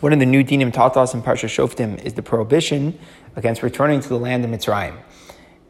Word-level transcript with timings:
One 0.00 0.12
of 0.12 0.20
the 0.20 0.26
new 0.26 0.44
dinim 0.44 0.72
taught 0.72 0.96
us 0.96 1.12
in 1.12 1.22
Parsha 1.22 1.48
Shoftim 1.48 2.00
is 2.04 2.14
the 2.14 2.22
prohibition 2.22 2.96
against 3.34 3.64
returning 3.64 3.98
to 3.98 4.08
the 4.08 4.16
land 4.16 4.44
of 4.44 4.50
Mitzrayim. 4.52 4.96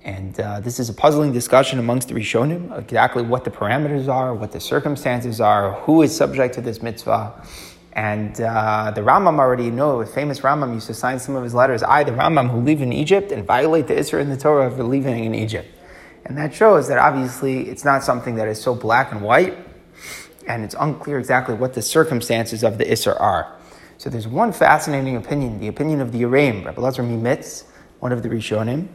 And 0.05 0.39
uh, 0.39 0.61
this 0.61 0.79
is 0.79 0.91
a 0.91 0.93
puzzling 0.93 1.33
discussion 1.33 1.79
amongst 1.79 2.09
the 2.09 2.15
Rishonim, 2.15 2.79
exactly 2.79 3.23
what 3.23 3.45
the 3.45 3.51
parameters 3.51 4.07
are, 4.07 4.35
what 4.35 4.53
the 4.53 4.61
circumstances 4.61 5.41
are, 5.41 5.73
who 5.81 6.03
is 6.03 6.15
subject 6.15 6.55
to 6.57 6.61
this 6.61 6.83
mitzvah. 6.83 7.43
And 7.95 8.39
uh, 8.39 8.93
the 8.95 9.01
Rambam 9.01 9.39
already 9.39 9.65
you 9.65 9.71
know, 9.71 10.03
a 10.03 10.07
famous 10.07 10.41
Rambam 10.41 10.75
used 10.75 10.89
to 10.89 10.95
sign 10.95 11.19
some 11.19 11.35
of 11.35 11.43
his 11.43 11.55
letters, 11.55 11.83
I, 11.83 12.05
the 12.05 12.13
Rambam 12.13 12.51
who 12.51 12.61
live 12.61 12.83
in 12.83 12.93
Egypt 12.93 13.33
and 13.33 13.47
violate 13.47 13.87
the 13.87 13.95
Isser 13.95 14.21
in 14.21 14.29
the 14.29 14.37
Torah 14.37 14.71
for 14.71 14.83
living 14.83 15.25
in 15.25 15.35
Egypt. 15.35 15.71
And 16.27 16.37
that 16.37 16.53
shows 16.53 16.87
that 16.89 16.99
obviously 16.99 17.71
it's 17.71 17.83
not 17.83 18.05
something 18.05 18.35
that 18.35 18.47
is 18.47 18.61
so 18.61 18.75
black 18.75 19.11
and 19.11 19.23
white, 19.23 19.57
and 20.47 20.65
it's 20.65 20.75
unclear 20.79 21.19
exactly 21.19 21.55
what 21.55 21.73
the 21.73 21.81
circumstances 21.81 22.63
of 22.63 22.77
the 22.77 22.85
Isser 22.85 23.19
are. 23.19 23.55
So 23.99 24.09
there's 24.09 24.29
one 24.29 24.53
fascinating 24.53 25.17
opinion, 25.17 25.59
the 25.59 25.67
opinion 25.67 26.01
of 26.01 26.13
the 26.13 26.23
Yereim, 26.23 26.65
Rabbi 26.65 26.81
Lazar 26.81 27.03
Mimitz, 27.03 27.65
one 27.99 28.13
of 28.13 28.23
the 28.23 28.29
Rishonim, 28.29 28.87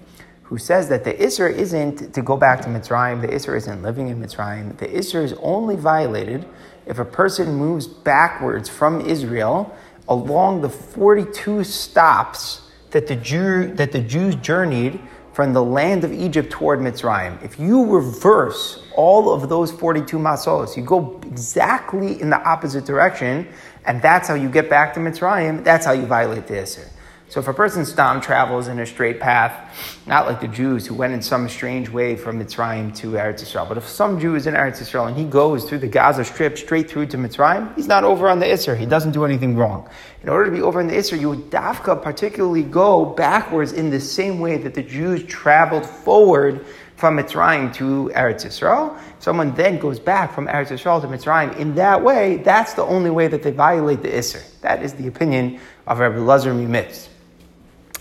who 0.44 0.57
says 0.57 0.88
that 0.88 1.03
the 1.03 1.13
Isser 1.16 1.53
isn't 1.53 2.13
to 2.13 2.21
go 2.21 2.38
back 2.38 2.61
to 2.61 2.70
Mitzrayim, 2.70 3.20
the 3.20 3.27
Isser 3.27 3.58
isn't 3.58 3.84
living 3.84 4.08
in 4.08 4.21
Mitzrayim. 4.21 4.77
The 4.77 4.88
Isser 4.88 5.21
is 5.21 5.34
only 5.41 5.75
violated 5.75 6.45
if 6.85 6.99
a 6.99 7.05
person 7.05 7.55
moves 7.55 7.85
backwards 7.85 8.70
from 8.70 9.02
Israel 9.02 9.75
along 10.08 10.61
the 10.61 10.70
42 10.70 11.66
stops 11.66 12.61
that 12.91 13.08
the, 13.08 13.17
Jew, 13.17 13.73
that 13.73 13.91
the 13.91 14.02
Jews 14.02 14.35
journeyed 14.35 15.02
from 15.34 15.52
the 15.52 15.64
land 15.64 16.04
of 16.04 16.14
Egypt 16.14 16.52
toward 16.52 16.80
Mitzrayim. 16.80 17.44
If 17.44 17.60
you 17.60 17.86
reverse 17.86 18.88
all 18.96 19.34
of 19.34 19.50
those 19.50 19.72
42 19.72 20.18
masos, 20.18 20.78
you 20.78 20.84
go 20.84 21.20
exactly 21.26 22.22
in 22.22 22.30
the 22.30 22.42
opposite 22.44 22.86
direction, 22.86 23.48
and 23.86 24.02
that's 24.02 24.28
how 24.28 24.36
you 24.36 24.48
get 24.48 24.70
back 24.70 24.94
to 24.94 25.00
Mitzrayim, 25.00 25.64
that's 25.64 25.86
how 25.86 25.92
you 25.92 26.06
violate 26.06 26.46
the 26.46 26.54
Isser. 26.54 26.88
So 27.34 27.40
if 27.40 27.48
a 27.48 27.54
person's 27.54 27.90
stam 27.90 28.22
travels 28.22 28.67
in 28.67 28.78
a 28.78 28.86
straight 28.86 29.20
path, 29.20 30.06
not 30.06 30.28
like 30.28 30.39
the 30.39 30.48
Jews 30.48 30.86
who 30.86 30.94
went 30.94 31.14
in 31.14 31.22
some 31.23 31.50
strange 31.50 31.90
way 31.90 32.16
from 32.16 32.40
Mitzrayim 32.40 32.95
to 32.98 33.14
Eretz 33.14 33.42
Yisrael, 33.42 33.67
but 33.67 33.75
if 33.75 33.88
some 33.88 34.20
Jew 34.20 34.36
is 34.36 34.45
in 34.45 34.53
Eretz 34.53 34.78
Yisrael 34.78 35.08
and 35.08 35.17
he 35.17 35.23
goes 35.23 35.67
through 35.67 35.80
the 35.80 35.88
Gaza 35.88 36.23
Strip 36.25 36.59
straight 36.59 36.88
through 36.88 37.08
to 37.08 37.17
Mitzrayim, 37.17 37.75
he's 37.75 37.88
not 37.88 38.03
over 38.03 38.30
on 38.30 38.38
the 38.38 38.45
Isser. 38.45 38.78
He 38.78 38.86
doesn't 38.86 39.14
do 39.14 39.25
anything 39.25 39.58
wrong. 39.58 39.90
In 40.22 40.30
order 40.30 40.45
to 40.45 40.52
be 40.52 40.62
over 40.62 40.80
on 40.80 40.86
the 40.86 40.94
Isser, 40.94 41.20
you 41.20 41.28
would 41.30 41.50
dafka 41.50 42.00
particularly 42.00 42.62
go 42.62 43.03
backwards 43.03 43.73
in 43.73 43.90
the 43.90 44.00
same 44.00 44.40
way 44.40 44.58
that 44.58 44.75
the 44.75 44.84
Jews 44.84 45.23
traveled 45.23 45.88
forward 45.88 46.64
from 46.97 47.18
Mitzrayim 47.18 47.73
to 47.73 48.12
Eretz 48.14 48.45
Yisrael. 48.45 48.95
Someone 49.18 49.56
then 49.56 49.80
goes 49.80 50.00
back 50.00 50.36
from 50.36 50.45
Eretz 50.45 50.68
Yisrael 50.68 51.02
to 51.02 51.08
Mitzrayim. 51.08 51.58
In 51.58 51.73
that 51.73 52.03
way, 52.03 52.38
that's 52.38 52.75
the 52.75 52.84
only 52.84 53.09
way 53.09 53.28
that 53.28 53.42
they 53.42 53.50
violate 53.50 54.03
the 54.03 54.09
Isser. 54.09 54.44
That 54.62 54.84
is 54.84 54.94
the 54.94 55.08
opinion 55.08 55.59
of 55.88 55.97
Rabbi 55.97 56.20
Lazar 56.20 56.53
Mimitz. 56.53 57.09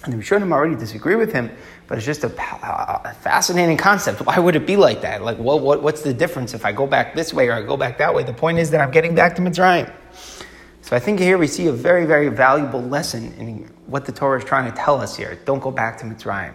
And 0.05 0.13
the 0.13 0.17
Rishonim 0.17 0.53
already 0.53 0.75
disagree 0.75 1.15
with 1.15 1.33
him, 1.33 1.49
but 1.87 1.97
it's 1.97 2.07
just 2.07 2.25
a, 2.25 2.27
a, 2.27 3.15
fascinating 3.21 3.77
concept. 3.77 4.21
Why 4.27 4.37
would 4.37 4.57
it 4.57 4.67
be 4.67 4.77
like 4.77 5.01
that? 5.03 5.23
Like, 5.23 5.39
what, 5.39 5.61
what, 5.61 5.83
what's 5.83 6.03
the 6.03 6.13
difference 6.13 6.55
if 6.55 6.65
I 6.65 6.73
go 6.73 6.89
back 6.89 7.15
this 7.15 7.33
way 7.33 7.49
or 7.49 7.53
I 7.53 7.63
go 7.63 7.77
back 7.77 7.99
that 7.99 8.13
way? 8.13 8.25
The 8.25 8.33
point 8.33 8.59
is 8.59 8.71
that 8.73 8.81
I'm 8.81 8.91
getting 8.91 9.15
back 9.15 9.37
to 9.37 9.43
Mitzrayim. 9.43 9.93
So 10.81 10.97
I 10.97 10.99
think 10.99 11.21
here 11.21 11.39
we 11.39 11.47
see 11.47 11.69
a 11.69 11.73
very, 11.73 12.05
very 12.05 12.29
valuable 12.29 12.83
lesson 12.83 13.33
in 13.35 13.71
what 13.87 14.05
the 14.05 14.11
Torah 14.11 14.39
is 14.39 14.45
trying 14.45 14.71
to 14.71 14.77
tell 14.77 15.01
us 15.01 15.17
here. 15.17 15.39
Don't 15.45 15.61
go 15.61 15.71
back 15.71 15.99
to 15.99 16.05
Mitzrayim. 16.05 16.55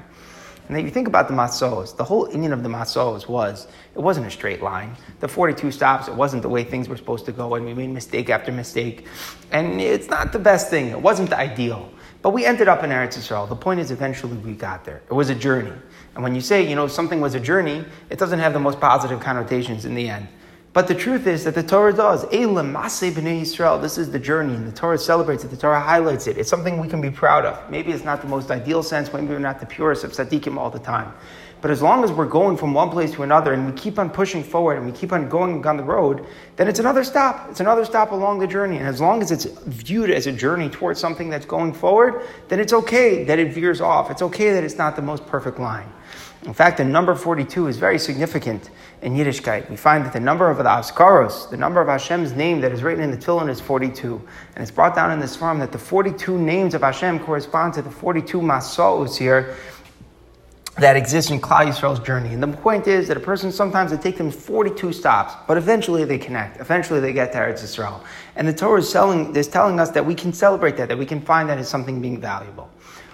And 0.68 0.76
then 0.76 0.84
you 0.84 0.92
think 0.92 1.08
about 1.08 1.30
the 1.30 1.34
masos, 1.34 1.96
the 1.96 2.04
whole 2.04 2.28
inyan 2.28 2.52
of 2.52 2.62
the 2.62 2.68
masos 2.68 3.30
was, 3.30 3.68
it 3.96 4.00
wasn't 4.00 4.28
a 4.28 4.32
straight 4.32 4.62
line. 4.62 4.98
The 5.22 5.28
42 5.30 5.72
stops, 5.72 6.10
it 6.10 6.14
wasn't 6.14 6.42
the 6.42 6.50
way 6.50 6.66
things 6.66 6.90
were 6.90 6.98
supposed 6.98 7.24
to 7.26 7.32
go, 7.32 7.56
and 7.56 7.66
we 7.66 7.74
made 7.74 7.90
mistake 7.90 8.30
after 8.30 8.52
mistake. 8.52 9.06
And 9.54 9.80
it's 9.80 10.10
not 10.10 10.34
the 10.34 10.40
best 10.40 10.70
thing. 10.70 10.88
It 10.88 11.02
wasn't 11.02 11.30
the 11.30 11.38
ideal. 11.38 11.90
But 12.28 12.34
we 12.34 12.44
ended 12.44 12.68
up 12.68 12.84
in 12.84 12.90
Eretz 12.90 13.18
Yisrael. 13.18 13.48
The 13.48 13.56
point 13.56 13.80
is, 13.80 13.90
eventually 13.90 14.36
we 14.36 14.52
got 14.52 14.84
there. 14.84 15.02
It 15.10 15.14
was 15.14 15.30
a 15.30 15.34
journey. 15.34 15.72
And 16.14 16.22
when 16.22 16.36
you 16.36 16.42
say, 16.42 16.70
you 16.70 16.76
know, 16.76 16.86
something 16.86 17.22
was 17.22 17.36
a 17.36 17.40
journey, 17.40 17.86
it 18.10 18.20
doesn't 18.20 18.40
have 18.40 18.52
the 18.52 18.60
most 18.60 18.82
positive 18.82 19.22
connotations 19.22 19.86
in 19.86 19.96
the 19.96 20.10
end. 20.10 20.28
But 20.74 20.90
the 20.90 20.94
truth 20.94 21.26
is 21.26 21.46
that 21.46 21.56
the 21.56 21.64
Torah 21.64 21.94
does. 21.94 22.26
Yisrael. 23.44 23.82
This 23.82 23.98
is 23.98 24.12
the 24.12 24.20
journey, 24.20 24.56
and 24.56 24.68
the 24.68 24.74
Torah 24.74 24.98
celebrates 24.98 25.46
it. 25.46 25.52
The 25.52 25.56
Torah 25.56 25.80
highlights 25.80 26.28
it. 26.28 26.38
It's 26.38 26.50
something 26.50 26.82
we 26.82 26.90
can 26.90 27.00
be 27.00 27.10
proud 27.10 27.46
of. 27.46 27.72
Maybe 27.72 27.94
it's 27.94 28.04
not 28.04 28.22
the 28.22 28.28
most 28.28 28.52
ideal 28.52 28.84
sense. 28.84 29.14
Maybe 29.14 29.28
we're 29.28 29.40
not 29.40 29.62
the 29.62 29.66
purest 29.66 30.04
of 30.04 30.12
tzaddikim 30.12 30.58
all 30.58 30.70
the 30.70 30.80
time. 30.80 31.14
But 31.68 31.74
as 31.74 31.82
long 31.82 32.06
as 32.06 32.14
we're 32.14 32.28
going 32.28 32.56
from 32.56 32.74
one 32.74 32.90
place 32.90 33.12
to 33.16 33.24
another 33.24 33.52
and 33.52 33.66
we 33.66 33.74
keep 33.74 34.00
on 34.00 34.10
pushing 34.10 34.42
forward 34.42 34.78
and 34.78 34.86
we 34.86 34.94
keep 34.94 35.12
on 35.12 35.28
going 35.28 35.68
on 35.68 35.76
the 35.76 35.84
road, 35.84 36.26
then 36.56 36.70
it's 36.70 36.80
another 36.80 37.04
stop. 37.04 37.50
It's 37.50 37.60
another 37.60 37.84
stop 37.84 38.14
along 38.14 38.40
the 38.40 38.48
journey. 38.48 38.78
And 38.78 38.88
as 38.88 39.02
long 39.02 39.22
as 39.22 39.32
it's 39.32 39.44
viewed 39.44 40.10
as 40.10 40.28
a 40.28 40.32
journey 40.32 40.70
towards 40.70 40.98
something 40.98 41.30
that's 41.30 41.46
going 41.46 41.74
forward, 41.74 42.26
then 42.48 42.62
it's 42.62 42.72
okay 42.72 43.26
that 43.26 43.38
it 43.38 43.52
veers 43.52 43.82
off. 43.82 44.10
It's 44.10 44.22
okay 44.22 44.54
that 44.54 44.64
it's 44.64 44.78
not 44.78 44.96
the 44.96 45.02
most 45.02 45.28
perfect 45.28 45.60
line. 45.60 45.92
In 46.44 46.54
fact, 46.54 46.78
the 46.78 46.86
number 46.86 47.14
42 47.16 47.68
is 47.68 47.76
very 47.76 48.00
significant 48.00 48.70
in 49.02 49.16
Yiddishkeit. 49.16 49.70
We 49.70 49.76
find 49.76 50.06
that 50.06 50.14
the 50.14 50.20
number 50.22 50.50
of 50.50 50.58
the 50.60 50.64
Azkaros, 50.64 51.50
the 51.50 51.58
number 51.58 51.82
of 51.82 51.90
Hashem's 51.90 52.32
name 52.32 52.62
that 52.62 52.72
is 52.72 52.82
written 52.82 53.04
in 53.04 53.12
the 53.12 53.18
Tefillin 53.18 53.50
is 53.50 53.60
42. 53.60 54.22
And 54.56 54.62
it's 54.62 54.72
brought 54.72 54.96
down 54.96 55.12
in 55.12 55.20
this 55.20 55.36
form 55.36 55.60
that 55.60 55.74
the 55.74 55.78
42 55.78 56.38
names 56.38 56.74
of 56.74 56.82
Hashem 56.82 57.20
correspond 57.20 57.74
to 57.74 57.82
the 57.82 57.92
42 57.92 58.40
Masos 58.40 59.18
here 59.18 59.58
that 60.80 60.96
exists 60.96 61.32
in 61.32 61.42
Klal 61.42 61.68
Yisrael's 61.68 62.00
journey. 62.00 62.34
And 62.34 62.42
the 62.42 62.48
point 62.48 62.88
is 62.88 63.08
that 63.08 63.18
a 63.18 63.20
person 63.20 63.52
sometimes 63.52 63.92
it 63.92 64.02
takes 64.02 64.20
them 64.20 64.30
42 64.30 64.94
stops, 64.94 65.34
but 65.48 65.58
eventually 65.58 66.06
they 66.06 66.20
connect. 66.20 66.62
Eventually 66.62 67.00
they 67.00 67.14
get 67.14 67.32
to 67.32 67.40
Eretz 67.40 67.64
Yisrael. 67.64 68.04
And 68.36 68.48
the 68.48 68.54
Torah 68.54 68.80
is, 68.80 68.90
selling, 68.90 69.36
is 69.36 69.48
telling 69.48 69.80
us 69.80 69.90
that 69.92 70.06
we 70.06 70.14
can 70.14 70.32
celebrate 70.32 70.78
that, 70.78 70.88
that 70.90 70.98
we 70.98 71.06
can 71.06 71.20
find 71.22 71.50
that 71.50 71.58
as 71.58 71.68
something 71.68 72.00
being 72.00 72.22
valuable 72.22 72.70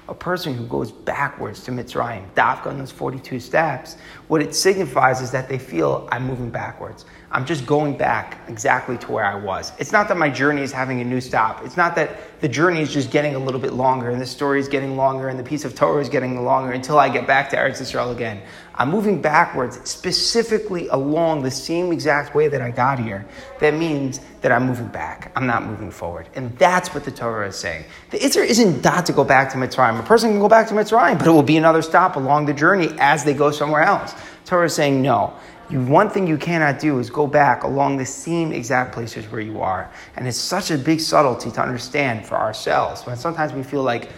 a 0.10 0.14
person 0.14 0.54
who 0.54 0.66
goes 0.68 0.92
backwards 0.92 1.64
to 1.64 1.72
Mitzrayim, 1.72 2.30
dafka 2.34 2.68
on 2.68 2.78
those 2.78 2.92
42 2.92 3.40
steps, 3.40 3.96
what 4.28 4.42
it 4.42 4.54
signifies 4.54 5.22
is 5.22 5.32
that 5.32 5.48
they 5.48 5.58
feel 5.58 6.08
I'm 6.12 6.26
moving 6.28 6.50
backwards. 6.50 7.06
I'm 7.34 7.48
just 7.48 7.66
going 7.66 7.98
back 7.98 8.38
exactly 8.48 8.96
to 9.00 9.12
where 9.12 9.26
I 9.26 9.34
was. 9.34 9.72
It's 9.80 9.92
not 9.92 10.08
that 10.10 10.18
my 10.18 10.30
journey 10.30 10.62
is 10.62 10.72
having 10.72 11.02
a 11.02 11.04
new 11.04 11.20
stop. 11.20 11.66
It's 11.66 11.76
not 11.76 11.96
that 11.96 12.40
the 12.42 12.48
journey 12.48 12.82
is 12.82 12.94
just 12.94 13.10
getting 13.10 13.34
a 13.34 13.40
little 13.40 13.60
bit 13.60 13.74
longer 13.74 14.12
and 14.12 14.22
the 14.22 14.26
story 14.26 14.60
is 14.60 14.68
getting 14.68 14.96
longer 14.96 15.30
and 15.30 15.40
the 15.40 15.44
piece 15.44 15.66
of 15.66 15.74
Torah 15.74 16.00
is 16.00 16.10
getting 16.10 16.44
longer 16.46 16.74
until 16.74 17.00
I 17.00 17.10
get 17.10 17.26
back 17.26 17.50
to 17.50 17.56
Eretz 17.56 17.82
Yisrael 17.82 18.12
again. 18.14 18.40
I'm 18.76 18.92
moving 18.92 19.20
backwards 19.20 19.80
specifically 19.90 20.88
along 20.90 21.42
the 21.42 21.50
same 21.50 21.92
exact 21.92 22.36
way 22.36 22.50
that 22.50 22.62
I 22.62 22.70
got 22.70 23.00
here. 23.00 23.26
That 23.60 23.74
means 23.74 24.20
that 24.42 24.52
I'm 24.52 24.68
moving 24.68 24.90
back. 24.90 25.32
I'm 25.36 25.48
not 25.48 25.66
moving 25.66 25.90
forward. 25.90 26.28
And 26.36 26.56
that's 26.60 26.94
what 26.94 27.04
the 27.04 27.12
Torah 27.12 27.48
is 27.48 27.56
saying. 27.56 27.86
The 28.12 28.20
Isser 28.20 28.46
isn't 28.46 28.84
not 28.84 29.08
to 29.08 29.14
go 29.14 29.24
back 29.24 29.52
to 29.54 29.58
Mitzrayim. 29.58 30.00
A 30.00 30.04
person 30.04 30.32
can 30.32 30.40
go 30.40 30.50
back 30.50 30.68
to 30.68 30.74
Mitzrayim, 30.76 31.18
but 31.18 31.28
it 31.28 31.32
will 31.32 31.42
be 31.42 31.58
another 31.58 31.82
stop 31.82 32.16
along 32.16 32.46
the 32.46 32.54
journey 32.54 32.90
as 33.00 33.24
they 33.24 33.34
go 33.34 33.50
somewhere 33.50 33.82
else. 33.82 34.14
Torah 34.46 34.66
is 34.66 34.76
saying 34.76 35.02
no. 35.02 35.34
You, 35.70 35.82
one 35.82 36.10
thing 36.10 36.28
you 36.28 36.38
cannot 36.38 36.80
do 36.80 37.00
is 37.00 37.10
go 37.10 37.26
back 37.26 37.64
along 37.64 37.98
the 37.98 38.06
same 38.06 38.52
exact 38.52 38.94
places 38.94 39.26
where 39.32 39.42
you 39.42 39.62
are. 39.62 39.90
And 40.16 40.28
it's 40.28 40.38
such 40.38 40.72
a 40.72 40.78
big 40.78 41.00
subtlety 41.00 41.52
to 41.52 41.62
understand 41.62 42.26
for 42.26 42.36
ourselves. 42.36 43.06
When 43.06 43.16
sometimes 43.16 43.54
we 43.54 43.64
feel 43.64 43.84
like 43.84 44.10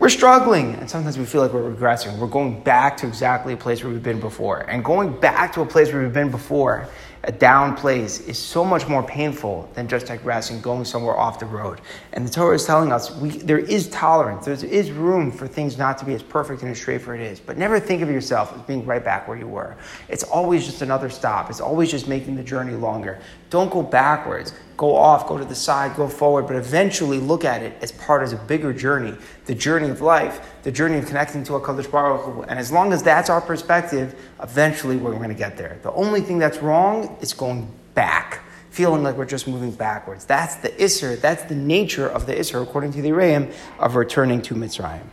we're 0.00 0.08
struggling. 0.08 0.74
And 0.74 0.90
sometimes 0.90 1.18
we 1.18 1.26
feel 1.26 1.42
like 1.42 1.52
we're 1.52 1.70
regressing. 1.70 2.18
We're 2.18 2.26
going 2.26 2.60
back 2.62 2.96
to 2.98 3.06
exactly 3.06 3.52
a 3.52 3.56
place 3.56 3.84
where 3.84 3.92
we've 3.92 4.02
been 4.02 4.18
before. 4.18 4.60
And 4.60 4.82
going 4.82 5.20
back 5.20 5.52
to 5.52 5.60
a 5.60 5.66
place 5.66 5.92
where 5.92 6.02
we've 6.02 6.12
been 6.12 6.30
before 6.30 6.88
a 7.24 7.32
down 7.32 7.76
place 7.76 8.20
is 8.20 8.38
so 8.38 8.64
much 8.64 8.88
more 8.88 9.02
painful 9.02 9.68
than 9.74 9.86
just 9.86 10.06
digressing, 10.06 10.58
going 10.62 10.86
somewhere 10.86 11.14
off 11.14 11.38
the 11.38 11.44
road. 11.44 11.82
And 12.14 12.26
the 12.26 12.30
Torah 12.30 12.54
is 12.54 12.64
telling 12.64 12.92
us 12.92 13.14
we, 13.16 13.30
there 13.30 13.58
is 13.58 13.90
tolerance, 13.90 14.46
there 14.46 14.54
is 14.54 14.90
room 14.90 15.30
for 15.30 15.46
things 15.46 15.76
not 15.76 15.98
to 15.98 16.06
be 16.06 16.14
as 16.14 16.22
perfect 16.22 16.62
and 16.62 16.70
as 16.70 16.78
straight 16.78 17.02
for 17.02 17.14
it 17.14 17.20
is. 17.20 17.38
But 17.38 17.58
never 17.58 17.78
think 17.78 18.00
of 18.00 18.08
yourself 18.08 18.54
as 18.54 18.62
being 18.62 18.86
right 18.86 19.04
back 19.04 19.28
where 19.28 19.36
you 19.36 19.46
were. 19.46 19.76
It's 20.08 20.22
always 20.22 20.64
just 20.64 20.80
another 20.80 21.10
stop, 21.10 21.50
it's 21.50 21.60
always 21.60 21.90
just 21.90 22.08
making 22.08 22.36
the 22.36 22.42
journey 22.42 22.72
longer. 22.72 23.20
Don't 23.50 23.70
go 23.70 23.82
backwards, 23.82 24.54
go 24.80 24.96
off, 24.96 25.28
go 25.28 25.36
to 25.36 25.44
the 25.44 25.54
side, 25.54 25.94
go 25.94 26.08
forward, 26.08 26.46
but 26.46 26.56
eventually 26.56 27.18
look 27.18 27.44
at 27.44 27.62
it 27.62 27.76
as 27.82 27.92
part 27.92 28.22
of 28.22 28.32
a 28.32 28.36
bigger 28.46 28.72
journey, 28.72 29.14
the 29.44 29.54
journey 29.54 29.90
of 29.90 30.00
life, 30.00 30.40
the 30.62 30.72
journey 30.72 30.96
of 30.96 31.04
connecting 31.04 31.44
to 31.44 31.54
a 31.56 31.60
Kadosh 31.60 31.90
Baruch 31.90 32.22
Hu. 32.22 32.42
And 32.44 32.58
as 32.58 32.72
long 32.72 32.90
as 32.94 33.02
that's 33.02 33.28
our 33.28 33.42
perspective, 33.42 34.18
eventually 34.42 34.96
we're 34.96 35.14
going 35.16 35.28
to 35.28 35.34
get 35.34 35.58
there. 35.58 35.78
The 35.82 35.92
only 35.92 36.22
thing 36.22 36.38
that's 36.38 36.60
wrong 36.60 37.18
is 37.20 37.34
going 37.34 37.70
back, 37.94 38.42
feeling 38.70 39.02
like 39.02 39.18
we're 39.18 39.26
just 39.26 39.46
moving 39.46 39.70
backwards. 39.70 40.24
That's 40.24 40.56
the 40.56 40.70
Isser, 40.70 41.20
that's 41.20 41.42
the 41.42 41.56
nature 41.56 42.08
of 42.08 42.24
the 42.24 42.34
Isser, 42.34 42.62
according 42.62 42.94
to 42.94 43.02
the 43.02 43.10
Yereim, 43.10 43.52
of 43.78 43.96
returning 43.96 44.40
to 44.40 44.54
Mitzrayim. 44.54 45.04